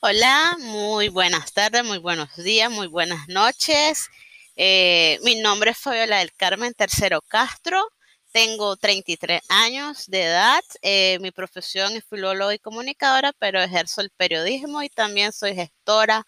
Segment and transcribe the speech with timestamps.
[0.00, 4.08] Hola, muy buenas tardes, muy buenos días, muy buenas noches.
[4.54, 7.82] Eh, mi nombre es Fabiola del Carmen Tercero Castro.
[8.30, 10.62] Tengo 33 años de edad.
[10.82, 16.24] Eh, mi profesión es filóloga y comunicadora, pero ejerzo el periodismo y también soy gestora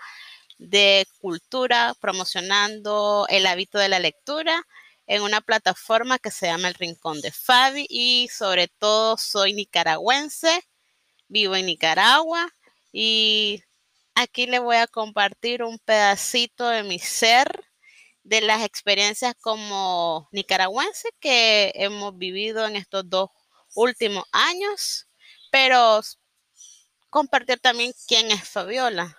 [0.59, 4.67] de cultura, promocionando el hábito de la lectura
[5.07, 10.65] en una plataforma que se llama El Rincón de Fabi y sobre todo soy nicaragüense,
[11.29, 12.53] vivo en Nicaragua
[12.93, 13.63] y
[14.15, 17.49] aquí le voy a compartir un pedacito de mi ser,
[18.23, 23.31] de las experiencias como nicaragüense que hemos vivido en estos dos
[23.75, 25.09] últimos años,
[25.51, 26.01] pero
[27.11, 29.17] compartir también quién es Fabiola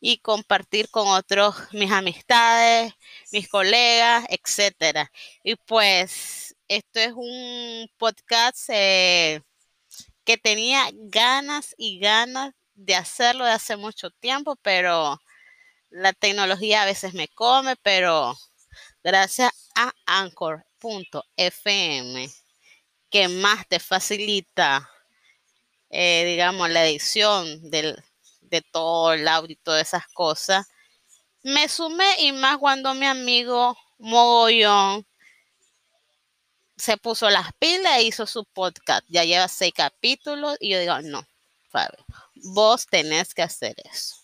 [0.00, 2.92] y compartir con otros mis amistades,
[3.32, 5.10] mis colegas, etcétera.
[5.42, 9.42] Y pues esto es un podcast eh,
[10.24, 15.20] que tenía ganas y ganas de hacerlo de hace mucho tiempo, pero
[15.90, 18.36] la tecnología a veces me come, pero
[19.02, 20.64] gracias a anchor.fm
[23.10, 24.90] que más te facilita,
[25.90, 28.02] eh, digamos, la edición del,
[28.40, 30.66] de todo el audio y todas esas cosas.
[31.42, 35.06] Me sumé y más cuando mi amigo Mogollón
[36.76, 39.04] se puso las pilas e hizo su podcast.
[39.08, 41.24] Ya lleva seis capítulos y yo digo, no,
[41.70, 42.04] Fabio,
[42.44, 44.16] vos tenés que hacer eso.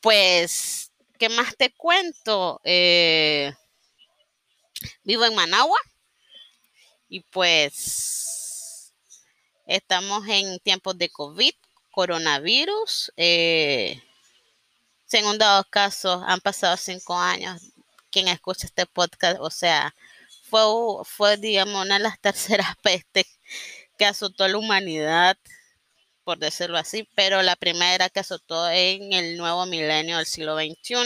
[0.00, 2.60] Pues, ¿qué más te cuento?
[2.62, 3.52] Eh,
[5.02, 5.78] vivo en Managua
[7.08, 8.92] y pues
[9.66, 11.54] estamos en tiempos de COVID
[11.90, 13.12] coronavirus.
[13.16, 14.02] Eh,
[15.06, 17.72] según dado caso, han pasado cinco años.
[18.10, 19.94] Quien escucha este podcast, o sea,
[20.50, 20.62] fue,
[21.04, 23.26] fue, digamos, una de las terceras pestes
[23.98, 25.38] que azotó a la humanidad,
[26.26, 30.96] por decirlo así, pero la primera que azotó en el nuevo milenio del siglo XXI.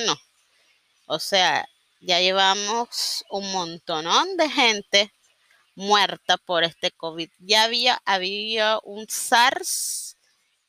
[1.04, 1.68] O sea,
[2.00, 5.12] ya llevamos un montonón de gente
[5.74, 7.28] muerta por este COVID.
[7.38, 10.16] Ya había, había un SARS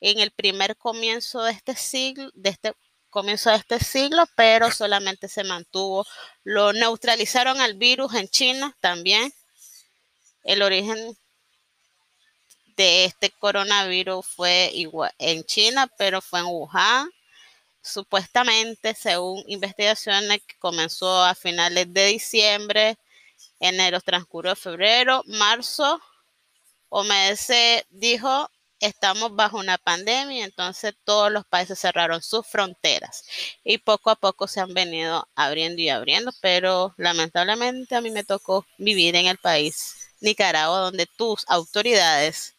[0.01, 2.73] en el primer comienzo de este siglo, de este
[3.09, 6.06] comienzo de este siglo, pero solamente se mantuvo.
[6.44, 9.31] Lo neutralizaron al virus en China también.
[10.44, 11.17] El origen
[12.76, 17.09] de este coronavirus fue igual en China, pero fue en Wuhan.
[17.82, 22.98] Supuestamente, según investigaciones que comenzó a finales de diciembre,
[23.59, 26.00] enero transcurrió febrero, marzo,
[26.90, 27.54] OMS
[27.90, 28.50] dijo
[28.82, 33.24] estamos bajo una pandemia, entonces todos los países cerraron sus fronteras
[33.64, 38.24] y poco a poco se han venido abriendo y abriendo, pero lamentablemente a mí me
[38.24, 42.56] tocó vivir en el país Nicaragua, donde tus autoridades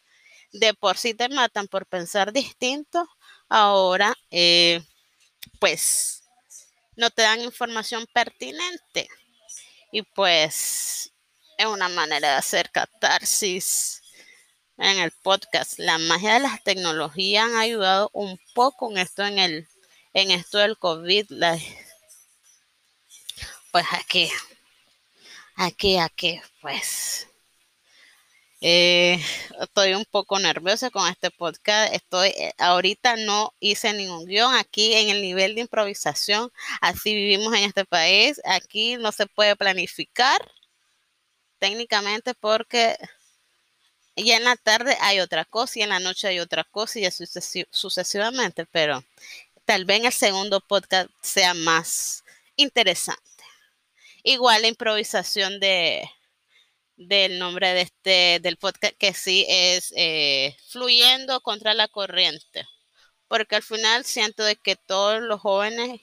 [0.53, 3.07] de por sí te matan por pensar distinto,
[3.49, 4.81] ahora eh,
[5.59, 6.23] pues
[6.95, 9.09] no te dan información pertinente
[9.91, 11.11] y pues
[11.57, 14.01] es una manera de hacer catarsis
[14.77, 15.79] en el podcast.
[15.79, 19.67] La magia de las tecnologías han ayudado un poco en esto en el
[20.13, 21.25] en esto del COVID.
[23.71, 24.31] pues aquí,
[25.55, 27.27] aquí, aquí, pues.
[28.65, 29.19] Eh,
[29.59, 31.93] estoy un poco nerviosa con este podcast.
[31.93, 36.49] Estoy, eh, ahorita no hice ningún guion aquí en el nivel de improvisación.
[36.79, 38.39] Así vivimos en este país.
[38.45, 40.39] Aquí no se puede planificar
[41.59, 42.97] técnicamente porque
[44.15, 47.05] y en la tarde hay otra cosa y en la noche hay otra cosa y
[47.05, 47.25] así
[47.71, 49.03] sucesivamente, pero
[49.65, 52.23] tal vez el segundo podcast sea más
[52.55, 53.21] interesante.
[54.23, 56.09] Igual la improvisación de
[56.95, 62.67] del nombre de este del podcast que sí es eh, fluyendo contra la corriente,
[63.27, 66.01] porque al final siento de que todos los jóvenes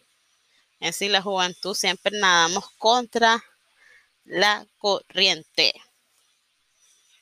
[0.80, 3.44] en sí la juventud siempre nadamos contra
[4.24, 5.74] la corriente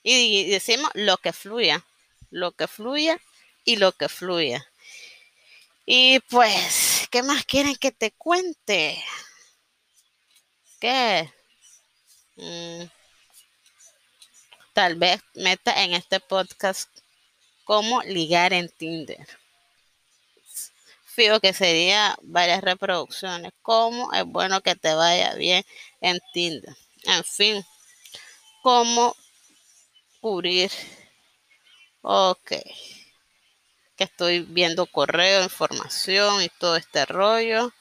[0.02, 1.84] y decimos lo que fluya,
[2.30, 3.20] lo que fluya
[3.64, 4.66] y lo que fluya.
[5.84, 9.04] Y pues, ¿qué más quieren que te cuente?
[10.80, 11.30] ¿Qué?
[14.78, 16.88] Tal vez meta en este podcast
[17.64, 19.26] cómo ligar en Tinder.
[21.04, 23.50] Fijo que sería varias reproducciones.
[23.60, 25.64] Cómo es bueno que te vaya bien
[26.00, 26.76] en Tinder.
[27.02, 27.60] En fin,
[28.62, 29.16] cómo
[30.20, 30.70] cubrir.
[32.02, 32.52] Ok.
[33.96, 37.72] Que estoy viendo correo, información y todo este rollo.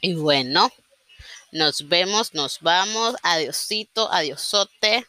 [0.00, 0.72] Y bueno,
[1.52, 3.16] nos vemos, nos vamos.
[3.22, 5.06] Adiosito, adiosote.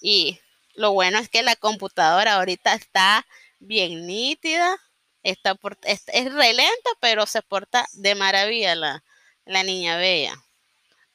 [0.00, 0.40] Y
[0.74, 3.26] lo bueno es que la computadora ahorita está
[3.58, 4.76] bien nítida.
[5.22, 9.04] Está es, es re lenta, pero se porta de maravilla la,
[9.44, 10.34] la niña bella.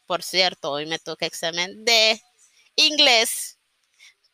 [0.05, 2.21] Por cierto, hoy me toca examen de
[2.75, 3.57] inglés,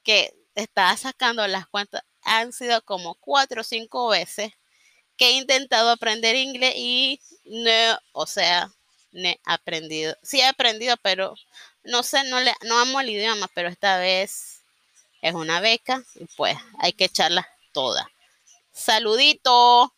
[0.03, 4.51] que estaba sacando las cuentas, han sido como cuatro o cinco veces
[5.17, 8.71] que he intentado aprender inglés y no, o sea,
[9.13, 10.15] he aprendido.
[10.23, 11.35] Sí he aprendido, pero
[11.83, 14.61] no sé, no, le, no amo el idioma, pero esta vez
[15.21, 18.09] es una beca y pues hay que echarla toda.
[18.71, 19.93] Saludito.